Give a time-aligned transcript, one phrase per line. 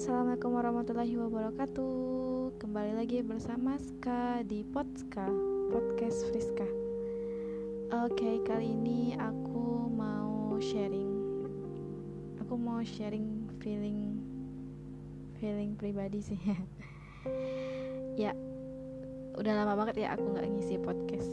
[0.00, 2.56] assalamualaikum warahmatullahi wabarakatuh.
[2.56, 5.28] Kembali lagi bersama Ska di Podska
[5.68, 6.64] Podcast Friska.
[8.08, 11.12] Oke, kali ini aku mau sharing.
[12.40, 14.16] Aku mau sharing feeling
[15.36, 16.40] feeling pribadi sih.
[18.24, 18.32] ya,
[19.36, 21.28] udah lama banget ya aku nggak ngisi podcast.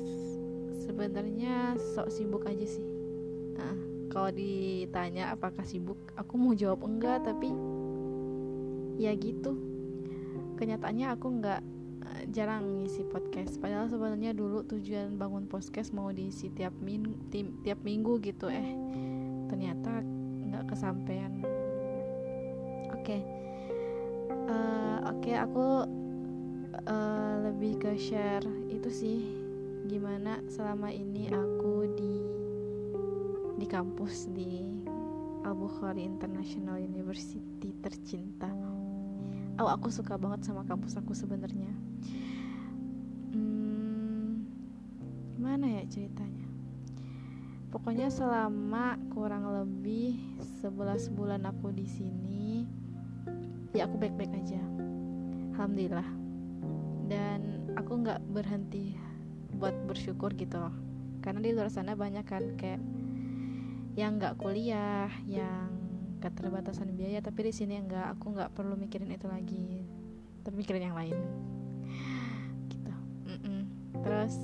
[0.83, 2.83] Sebenarnya sok sibuk aja sih.
[3.55, 3.79] Nah,
[4.11, 7.55] kalau ditanya apakah sibuk, aku mau jawab enggak, tapi
[8.97, 9.55] ya gitu.
[10.57, 11.61] Kenyataannya aku nggak
[12.03, 13.61] uh, jarang ngisi podcast.
[13.61, 18.73] Padahal sebenarnya dulu tujuan bangun podcast mau diisi tiap min tiap minggu gitu eh.
[19.47, 20.01] Ternyata
[20.51, 21.31] nggak kesampaian.
[22.91, 23.05] Oke.
[23.05, 23.21] Okay.
[24.27, 25.67] uh, eh, oke okay, aku
[26.89, 29.19] uh, lebih ke share itu sih.
[29.87, 32.13] Gimana selama ini aku di
[33.57, 34.61] di kampus di
[35.47, 38.51] Al Bukhari International University tercinta
[39.57, 41.73] oh aku suka banget sama kampus aku sebenarnya.
[43.33, 44.45] Hmm,
[45.33, 46.45] gimana ya ceritanya?
[47.73, 50.17] Pokoknya selama kurang lebih
[50.61, 52.63] 11 bulan aku di sini
[53.73, 54.61] ya aku baik-baik aja.
[55.53, 56.09] Alhamdulillah.
[57.09, 58.97] Dan aku nggak berhenti
[59.57, 60.73] buat bersyukur gitu loh.
[61.21, 62.81] Karena di luar sana banyak kan kayak
[63.97, 65.76] yang nggak kuliah yang
[66.17, 69.85] keterbatasan biaya tapi di sini enggak aku nggak perlu mikirin itu lagi.
[70.41, 71.17] Tapi mikirin yang lain.
[72.71, 72.93] Gitu.
[73.27, 73.61] Mm -mm.
[74.01, 74.35] terus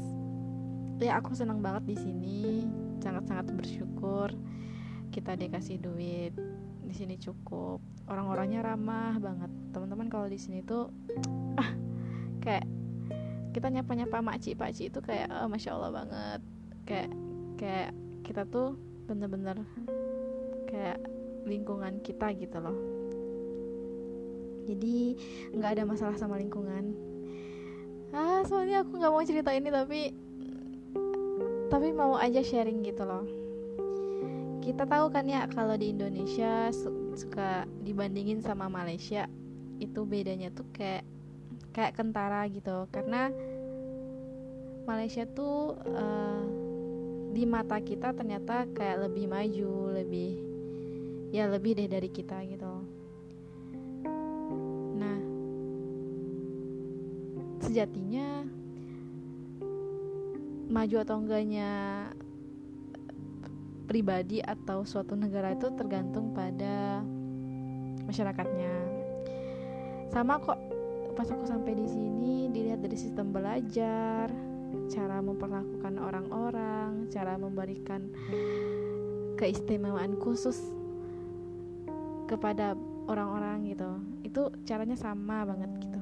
[1.01, 2.67] ya aku senang banget di sini.
[3.01, 4.31] Sangat-sangat bersyukur
[5.09, 6.33] kita dikasih duit.
[6.83, 7.81] Di sini cukup.
[8.05, 9.49] Orang-orangnya ramah banget.
[9.73, 10.93] Teman-teman kalau di sini tuh
[11.61, 11.71] ah
[12.43, 12.67] kayak
[13.53, 16.41] kita nyapa-nyapa makcik pakcik itu kayak oh, masya allah banget.
[16.85, 17.09] Kayak
[17.57, 17.89] kayak
[18.23, 19.61] kita tuh bener-bener
[20.71, 20.97] kayak
[21.43, 22.77] lingkungan kita gitu loh.
[24.63, 25.17] Jadi
[25.51, 26.95] nggak ada masalah sama lingkungan.
[28.15, 30.01] Ah soalnya aku nggak mau cerita ini tapi
[31.67, 33.25] tapi mau aja sharing gitu loh.
[34.63, 36.71] Kita tahu kan ya kalau di Indonesia
[37.17, 39.27] suka dibandingin sama Malaysia
[39.83, 41.03] itu bedanya tuh kayak
[41.75, 42.87] kayak kentara gitu.
[42.93, 43.27] Karena
[44.87, 46.43] Malaysia tuh uh,
[47.33, 50.37] di mata kita ternyata kayak lebih maju lebih
[51.33, 52.73] ya lebih deh dari kita gitu.
[54.93, 55.17] Nah
[57.57, 58.45] sejatinya
[60.69, 61.71] maju atau enggaknya
[63.89, 67.01] pribadi atau suatu negara itu tergantung pada
[68.05, 68.73] masyarakatnya.
[70.13, 70.61] Sama kok
[71.17, 74.29] pas aku sampai di sini dilihat dari sistem belajar
[74.89, 78.09] cara memperlakukan orang-orang cara memberikan
[79.37, 80.73] keistimewaan khusus
[82.25, 83.89] kepada orang-orang gitu.
[84.23, 86.01] Itu caranya sama banget gitu.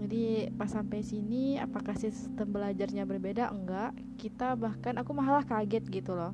[0.00, 3.52] Jadi pas sampai sini apakah sistem belajarnya berbeda?
[3.52, 3.92] Enggak.
[4.16, 6.32] Kita bahkan aku malah kaget gitu loh.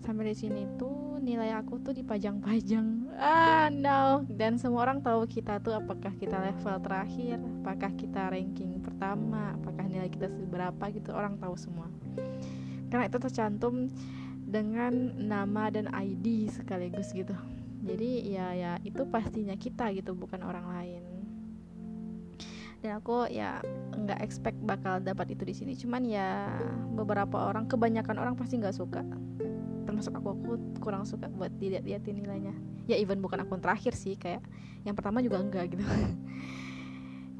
[0.00, 3.12] Sampai di sini tuh nilai aku tuh dipajang-pajang.
[3.20, 4.24] Ah no.
[4.28, 9.84] Dan semua orang tahu kita tuh apakah kita level terakhir apakah kita ranking pertama apakah
[9.84, 11.12] nilai kita seberapa gitu.
[11.12, 11.88] Orang tahu semua.
[12.88, 13.92] Karena itu tercantum
[14.44, 17.34] dengan nama dan ID sekaligus gitu
[17.84, 21.04] jadi ya ya itu pastinya kita gitu bukan orang lain.
[22.80, 23.60] Dan aku ya
[23.96, 25.72] nggak expect bakal dapat itu di sini.
[25.76, 26.48] Cuman ya
[26.96, 29.04] beberapa orang kebanyakan orang pasti nggak suka.
[29.84, 30.44] Termasuk aku aku
[30.80, 32.56] kurang suka buat dilihat lihatin nilainya.
[32.88, 34.40] Ya even bukan akun terakhir sih kayak
[34.84, 35.84] yang pertama juga enggak gitu.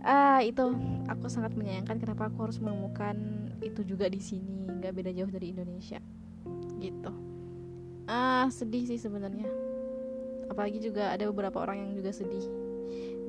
[0.04, 0.60] Ah itu.
[1.08, 3.16] Aku sangat menyayangkan kenapa aku harus menemukan
[3.64, 4.68] itu juga di sini.
[4.68, 5.96] Nggak beda jauh dari Indonesia.
[6.76, 7.08] Gitu.
[8.04, 9.63] Ah sedih sih sebenarnya
[10.48, 12.44] apalagi juga ada beberapa orang yang juga sedih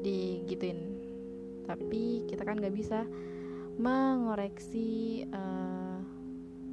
[0.05, 0.79] digituin.
[1.65, 3.03] Tapi kita kan nggak bisa
[3.75, 5.99] mengoreksi uh,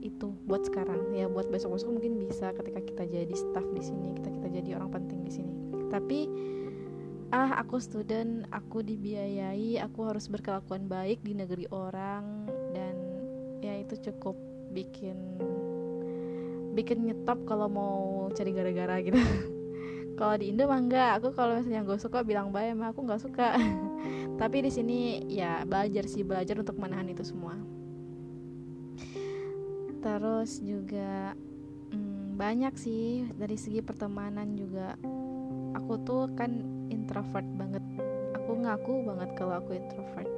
[0.04, 1.14] itu buat sekarang.
[1.16, 4.70] Ya buat besok besok mungkin bisa ketika kita jadi staff di sini kita kita jadi
[4.76, 5.52] orang penting di sini.
[5.88, 6.20] Tapi
[7.32, 12.44] ah aku student aku dibiayai aku harus berkelakuan baik di negeri orang
[12.76, 12.92] dan
[13.64, 14.36] ya itu cukup
[14.76, 15.16] bikin
[16.76, 19.16] bikin nyetop kalau mau cari gara-gara gitu
[20.16, 21.10] kalau di Indo mah enggak.
[21.20, 23.56] Aku kalau misalnya gue suka bilang baik mah aku nggak suka.
[24.40, 24.98] Tapi di sini
[25.28, 27.56] ya belajar sih belajar untuk menahan itu semua.
[30.02, 31.32] Terus juga
[31.94, 34.98] hmm, banyak sih dari segi pertemanan juga.
[35.78, 36.60] Aku tuh kan
[36.92, 37.84] introvert banget.
[38.36, 40.28] Aku ngaku banget kalau aku introvert.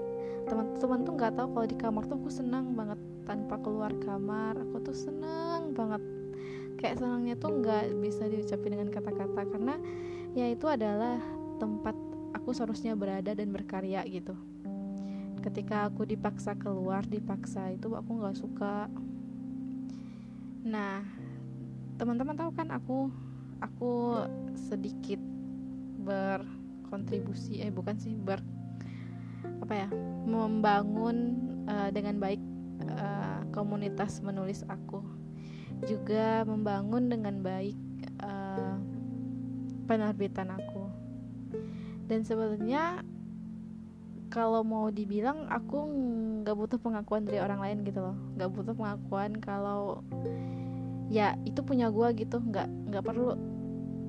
[0.44, 3.00] Teman-teman tuh nggak tahu kalau di kamar tuh aku senang banget.
[3.24, 6.13] Tanpa keluar kamar aku tuh senang banget
[6.84, 9.80] kayak senangnya tuh nggak bisa diucapin dengan kata-kata karena
[10.36, 11.16] ya itu adalah
[11.56, 11.96] tempat
[12.36, 14.36] aku seharusnya berada dan berkarya gitu.
[15.40, 18.92] Ketika aku dipaksa keluar dipaksa itu aku nggak suka.
[20.68, 21.00] Nah
[21.96, 23.08] teman-teman tahu kan aku
[23.64, 24.20] aku
[24.52, 25.24] sedikit
[26.04, 28.44] berkontribusi eh bukan sih ber
[29.64, 29.88] apa ya
[30.28, 31.16] membangun
[31.64, 32.44] uh, dengan baik
[32.92, 35.13] uh, komunitas menulis aku
[35.84, 37.78] juga membangun dengan baik
[38.24, 38.76] uh,
[39.84, 40.88] penerbitan aku.
[42.04, 43.04] Dan sebenarnya
[44.34, 45.86] kalau mau dibilang aku
[46.42, 48.16] nggak butuh pengakuan dari orang lain gitu loh.
[48.34, 50.02] Nggak butuh pengakuan kalau
[51.12, 53.38] ya itu punya gue gitu nggak nggak perlu.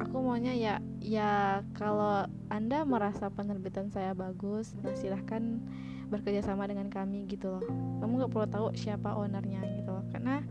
[0.01, 5.63] Aku maunya ya ya kalau anda merasa penerbitan saya bagus nah silahkan
[6.11, 7.63] bekerja sama dengan kami gitu loh.
[8.01, 10.03] Kamu nggak perlu tahu siapa ownernya gitu loh.
[10.11, 10.41] Karena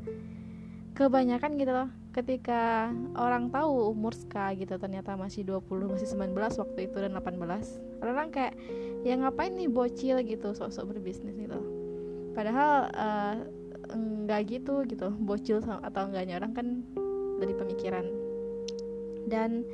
[0.94, 6.80] kebanyakan gitu loh ketika orang tahu umur Ska gitu ternyata masih 20 masih 19 waktu
[6.86, 8.54] itu dan 18 orang kayak
[9.02, 11.58] ya ngapain nih bocil gitu sok-sok berbisnis gitu
[12.34, 13.34] padahal uh,
[13.92, 15.12] enggak gitu gitu.
[15.20, 16.66] Bocil atau enggaknya orang kan
[17.38, 18.06] dari pemikiran.
[19.28, 19.64] Dan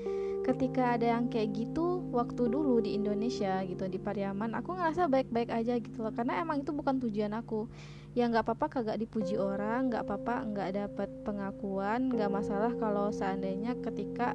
[0.43, 5.51] ketika ada yang kayak gitu waktu dulu di Indonesia gitu di Pariaman aku ngerasa baik-baik
[5.53, 6.13] aja gitu loh.
[6.15, 7.71] Karena emang itu bukan tujuan aku
[8.15, 13.79] ya nggak apa-apa kagak dipuji orang nggak apa-apa nggak dapat pengakuan nggak masalah kalau seandainya
[13.79, 14.35] ketika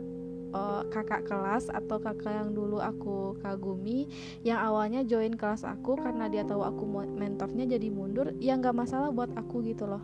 [0.56, 4.08] uh, kakak kelas atau kakak yang dulu aku kagumi
[4.48, 6.88] yang awalnya join kelas aku karena dia tahu aku
[7.20, 10.04] mentornya jadi mundur ya nggak masalah buat aku gitu loh.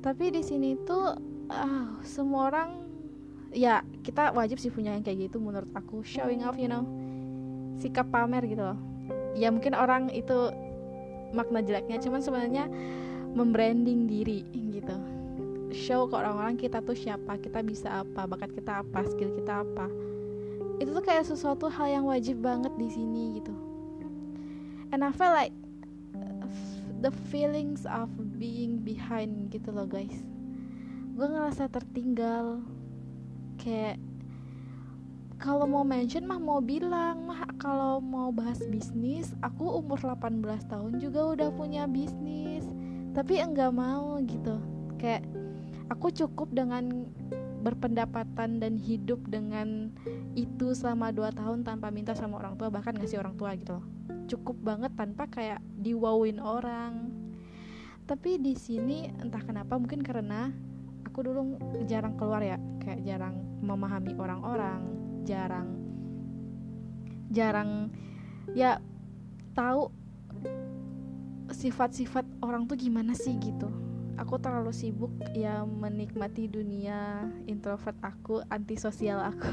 [0.00, 1.20] Tapi di sini tuh
[1.52, 2.70] uh, semua orang
[3.52, 6.88] ya kita wajib sih punya yang kayak gitu menurut aku showing off you know.
[7.78, 8.78] Sikap pamer gitu loh.
[9.38, 10.50] Ya mungkin orang itu
[11.32, 12.64] makna jeleknya cuman sebenarnya
[13.36, 14.96] membranding diri gitu.
[15.68, 19.86] Show ke orang-orang kita tuh siapa kita bisa apa bakat kita apa skill kita apa.
[20.80, 23.52] Itu tuh kayak sesuatu hal yang wajib banget di sini gitu.
[24.88, 25.52] And I feel like
[27.04, 28.08] the feelings of
[28.40, 30.24] being behind gitu loh guys.
[31.14, 32.64] Gue ngerasa tertinggal
[33.60, 34.00] kayak
[35.38, 40.98] kalau mau mention mah mau bilang mah kalau mau bahas bisnis aku umur 18 tahun
[40.98, 42.66] juga udah punya bisnis.
[43.14, 44.58] Tapi enggak mau gitu.
[44.98, 45.30] Kayak
[45.94, 47.06] aku cukup dengan
[47.62, 49.94] berpendapatan dan hidup dengan
[50.34, 53.86] itu selama 2 tahun tanpa minta sama orang tua bahkan ngasih orang tua gitu loh.
[54.26, 57.14] Cukup banget tanpa kayak diwawin orang.
[58.10, 60.50] Tapi di sini entah kenapa mungkin karena
[61.06, 61.54] aku dulu
[61.86, 62.58] jarang keluar ya.
[62.82, 64.97] Kayak jarang memahami orang-orang
[65.28, 65.68] jarang.
[67.28, 67.92] Jarang
[68.56, 68.80] ya
[69.52, 69.92] tahu
[71.52, 73.68] sifat-sifat orang tuh gimana sih gitu.
[74.18, 79.52] Aku terlalu sibuk ya menikmati dunia introvert aku antisosial aku.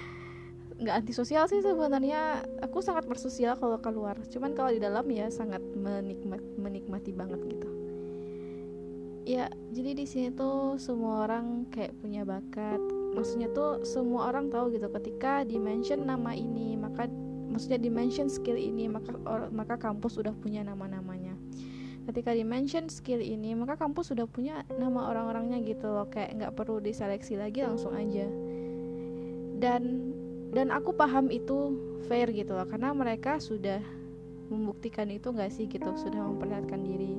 [0.80, 2.46] Nggak antisosial sih sebenarnya.
[2.62, 4.16] Aku sangat bersosial kalau keluar.
[4.30, 7.68] Cuman kalau di dalam ya sangat menikmat menikmati banget gitu.
[9.24, 12.80] Ya jadi di sini tuh semua orang kayak punya bakat
[13.14, 17.06] maksudnya tuh semua orang tahu gitu ketika dimension nama ini maka
[17.54, 21.38] maksudnya dimension skill ini maka or, maka kampus sudah punya nama-namanya.
[22.04, 26.82] Ketika dimension skill ini maka kampus sudah punya nama orang-orangnya gitu loh kayak nggak perlu
[26.82, 28.26] diseleksi lagi langsung aja.
[29.62, 30.12] Dan
[30.50, 31.78] dan aku paham itu
[32.10, 33.80] fair gitu loh karena mereka sudah
[34.52, 37.14] membuktikan itu nggak sih gitu sudah memperlihatkan diri.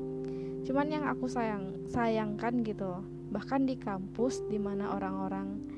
[0.68, 3.04] Cuman yang aku sayang sayangkan gitu loh
[3.34, 5.75] bahkan di kampus di mana orang-orang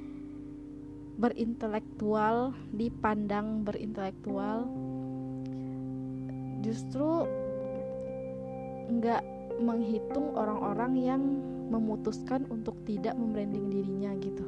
[1.17, 4.69] berintelektual dipandang berintelektual
[6.61, 7.25] justru
[8.87, 9.23] nggak
[9.57, 11.21] menghitung orang-orang yang
[11.67, 14.45] memutuskan untuk tidak membranding dirinya gitu.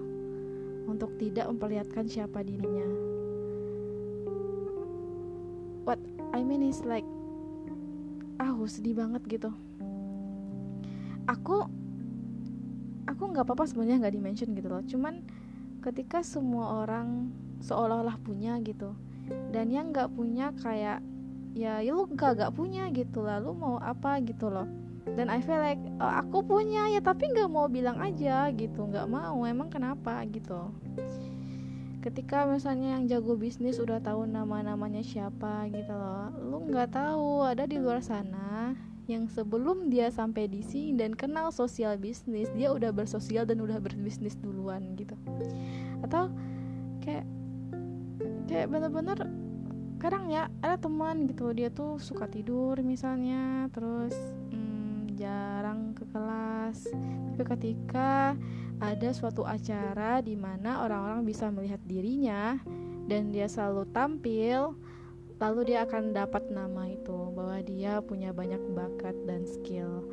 [0.88, 2.88] Untuk tidak memperlihatkan siapa dirinya.
[5.86, 6.02] What
[6.34, 7.06] I mean is like
[8.40, 9.52] ah sedih banget gitu.
[11.28, 11.68] Aku
[13.06, 14.82] aku nggak apa-apa sebenarnya nggak dimention gitu loh.
[14.88, 15.22] Cuman
[15.80, 17.32] ketika semua orang
[17.64, 18.96] seolah-olah punya gitu
[19.52, 21.04] dan yang nggak punya kayak
[21.54, 24.68] ya, ya lu gak gak punya gitu lalu mau apa gitu loh.
[25.10, 29.10] Dan I feel like oh, aku punya ya tapi nggak mau bilang aja gitu nggak
[29.10, 30.70] mau emang kenapa gitu.
[32.00, 37.44] Ketika misalnya yang jago bisnis udah tahu nama namanya siapa gitu loh lu nggak tahu
[37.44, 38.72] ada di luar sana
[39.10, 43.82] yang sebelum dia sampai di sini dan kenal sosial bisnis dia udah bersosial dan udah
[43.82, 45.18] berbisnis duluan gitu.
[46.06, 46.30] Atau
[47.02, 47.26] kayak
[48.46, 49.18] kayak bener-bener
[49.98, 54.14] kadang ya ada teman gitu dia tuh suka tidur misalnya terus
[54.54, 56.86] hmm, jarang ke kelas.
[57.34, 58.38] Tapi ketika
[58.80, 62.62] ada suatu acara di mana orang-orang bisa melihat dirinya
[63.10, 64.78] dan dia selalu tampil
[65.40, 70.04] lalu dia akan dapat nama itu bahwa dia punya banyak bakat dan skill.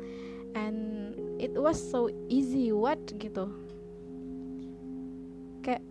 [0.55, 3.51] And it was so easy what gitu.
[5.61, 5.83] Kayak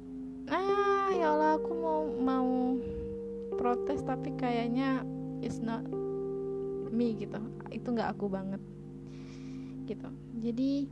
[0.48, 2.50] ah ya Allah aku mau mau
[3.60, 5.04] protes tapi kayaknya
[5.44, 5.84] it's not
[6.88, 7.38] me gitu.
[7.68, 8.62] Itu nggak aku banget
[9.84, 10.08] gitu.
[10.40, 10.88] Jadi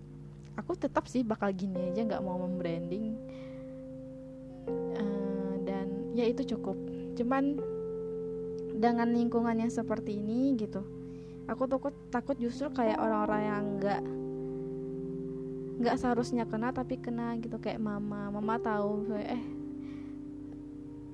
[0.61, 3.17] aku tetap sih bakal gini aja nggak mau membranding.
[4.95, 6.77] Uh, dan ya itu cukup.
[7.17, 7.74] Cuman
[8.75, 10.83] dengan lingkungan yang seperti ini gitu.
[11.47, 14.03] Aku takut takut justru kayak orang-orang yang nggak
[15.75, 17.63] nggak seharusnya kena tapi kena gitu.
[17.63, 19.43] Kayak mama mama tahu eh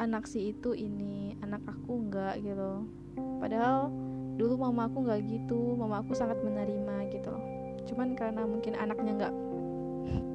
[0.00, 2.88] anak si itu ini anak aku nggak gitu.
[3.36, 3.92] Padahal
[4.40, 7.44] dulu mama aku nggak gitu mama aku sangat menerima gitu loh.
[7.84, 9.34] Cuman karena mungkin anaknya nggak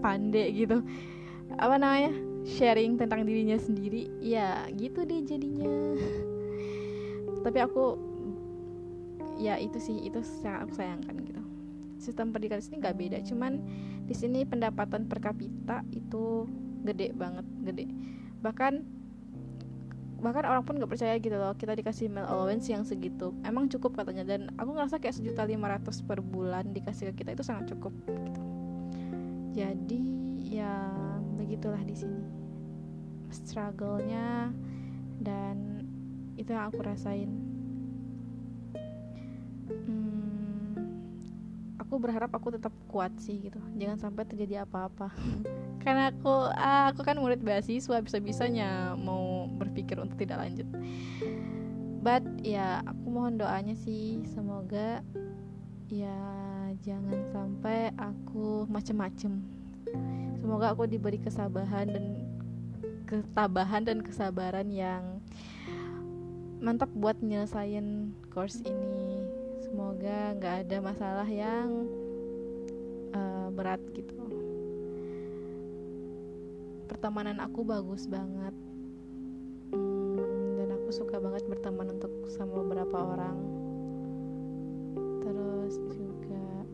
[0.05, 0.85] pandai gitu.
[1.57, 2.13] Apa namanya?
[2.45, 5.65] Sharing tentang dirinya sendiri ya gitu deh jadinya
[7.45, 7.93] tapi aku
[9.37, 11.41] ya itu sih itu sangat aku sayangkan gitu.
[12.01, 13.61] Sistem pendidikan di sini nggak beda cuman
[14.09, 16.49] di sini pendapatan per kapita itu
[16.81, 17.85] gede banget gede.
[18.41, 18.73] Bahkan
[20.25, 23.29] bahkan orang pun nggak percaya gitu loh kita dikasih meal allowance yang segitu.
[23.45, 27.37] Emang cukup katanya dan aku ngerasa kayak sejuta lima ratus per bulan dikasih ke kita
[27.37, 28.41] itu sangat cukup gitu.
[29.53, 30.01] Jadi
[30.49, 30.89] ya
[31.37, 32.25] begitulah di sini.
[33.29, 34.49] Struggle-nya
[35.19, 35.74] dan
[36.35, 37.31] itu yang aku rasain.
[41.85, 43.61] Aku berharap aku tetap kuat sih gitu.
[43.77, 45.13] Jangan sampai terjadi apa-apa.
[45.83, 50.67] Karena aku ah, aku kan murid beasiswa bisa-bisanya mau berpikir untuk tidak lanjut.
[52.01, 54.25] But ya aku mohon doanya sih.
[54.27, 55.05] Semoga
[55.85, 56.19] ya
[56.81, 59.45] jangan sampai aku macem-macem.
[60.41, 62.05] Semoga aku diberi kesabaran dan
[63.05, 65.14] ketabahan dan kesabaran yang
[66.65, 69.29] mantap buat nyelesain course ini.
[69.61, 71.85] Semoga nggak ada masalah yang
[73.13, 74.17] uh, berat gitu.
[76.89, 78.57] Pertemanan aku bagus banget.
[80.57, 83.37] Dan aku suka banget berteman untuk sama beberapa orang.
[85.21, 86.65] Terus juga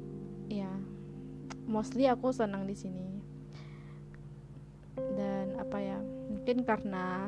[0.48, 0.72] ya
[1.68, 3.12] mostly aku senang di sini.
[4.96, 6.00] Dan apa ya
[6.32, 7.28] mungkin karena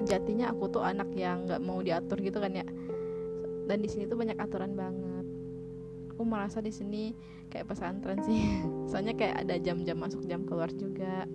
[0.00, 2.66] sejatinya aku tuh anak yang nggak mau diatur gitu kan ya.
[3.68, 5.26] Dan di sini tuh banyak aturan banget.
[6.16, 7.12] Aku merasa di sini
[7.52, 8.40] kayak pesantren sih.
[8.90, 11.28] Soalnya kayak ada jam-jam masuk jam keluar juga.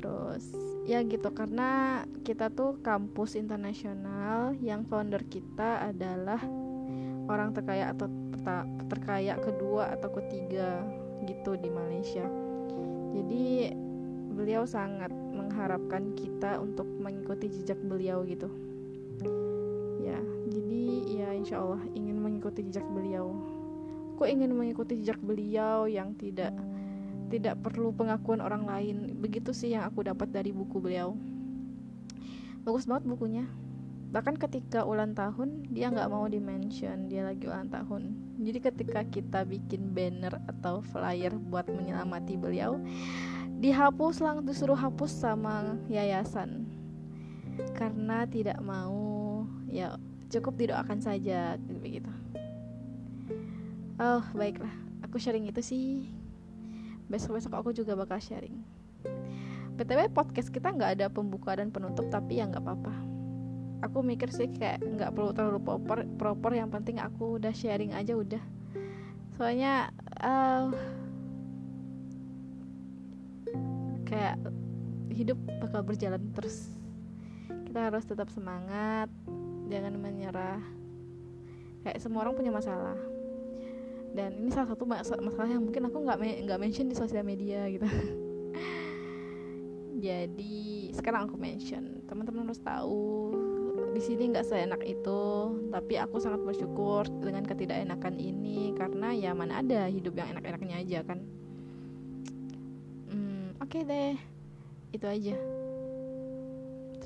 [0.00, 0.44] Terus
[0.88, 6.40] ya gitu karena kita tuh kampus internasional yang founder kita adalah
[7.28, 8.08] orang terkaya atau
[8.88, 10.82] terkaya kedua atau ketiga
[11.28, 12.24] gitu di Malaysia.
[13.12, 13.70] Jadi
[14.32, 15.12] beliau sangat
[15.50, 18.46] mengharapkan kita untuk mengikuti jejak beliau gitu.
[19.98, 23.34] Ya jadi ya insya Allah ingin mengikuti jejak beliau.
[24.14, 26.54] Aku ingin mengikuti jejak beliau yang tidak
[27.34, 29.18] tidak perlu pengakuan orang lain.
[29.18, 31.18] Begitu sih yang aku dapat dari buku beliau.
[32.62, 33.44] Bagus banget bukunya.
[34.10, 37.10] Bahkan ketika ulang tahun dia nggak mau dimention.
[37.10, 38.30] Dia lagi ulang tahun.
[38.40, 42.78] Jadi ketika kita bikin banner atau flyer buat menyelamati beliau
[43.60, 46.64] dihapus langsung disuruh hapus sama yayasan.
[47.76, 50.00] Karena tidak mau ya
[50.32, 52.08] cukup didoakan saja begitu.
[54.00, 54.72] Oh baiklah.
[55.04, 56.08] Aku sharing itu sih.
[57.12, 58.56] Besok-besok aku juga bakal sharing.
[59.76, 62.94] Btw podcast kita nggak ada pembuka dan penutup tapi ya nggak apa-apa.
[63.84, 66.56] Aku mikir sih kayak nggak perlu terlalu proper proper.
[66.56, 68.40] Yang penting aku udah sharing aja udah.
[69.36, 69.92] Soalnya
[70.24, 70.72] uh,
[74.10, 74.36] kayak
[75.14, 76.74] hidup bakal berjalan terus.
[77.70, 79.06] Kita harus tetap semangat
[79.70, 80.58] jangan menyerah.
[81.86, 82.98] Kayak semua orang punya masalah.
[84.10, 86.18] Dan ini salah satu masalah yang mungkin aku nggak
[86.50, 87.86] nggak mention di sosial media gitu.
[90.06, 92.02] Jadi sekarang aku mention.
[92.10, 93.30] Teman-teman harus tahu
[93.90, 95.22] di sini nggak seenak itu
[95.74, 100.98] tapi aku sangat bersyukur dengan ketidakenakan ini karena ya mana ada hidup yang enak-enaknya aja
[101.02, 101.26] kan
[103.70, 104.18] oke deh
[104.90, 105.38] itu aja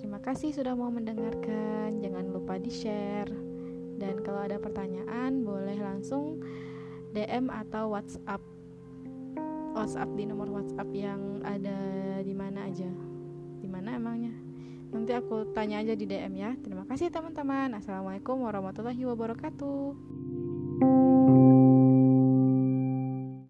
[0.05, 1.97] Terima kasih sudah mau mendengarkan.
[1.97, 3.33] Jangan lupa di-share.
[3.97, 6.45] Dan kalau ada pertanyaan, boleh langsung
[7.17, 8.45] DM atau WhatsApp.
[9.73, 11.77] WhatsApp di nomor WhatsApp yang ada
[12.21, 12.93] di mana aja.
[13.65, 14.37] Di mana emangnya?
[14.93, 16.53] Nanti aku tanya aja di DM ya.
[16.61, 17.73] Terima kasih teman-teman.
[17.73, 20.14] Assalamualaikum warahmatullahi wabarakatuh.